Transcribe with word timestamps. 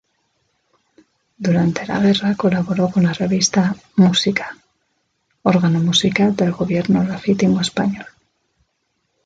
Durante 1.37 1.85
la 1.85 1.99
Guerra 1.99 2.33
colaboró 2.33 2.89
con 2.89 3.03
la 3.03 3.13
revista 3.13 3.75
¨Música¨, 3.97 4.43
órgano 5.43 5.79
musical 5.79 6.35
del 6.35 6.53
gobierno 6.53 7.03
legítimo 7.03 7.61
español. 7.61 8.07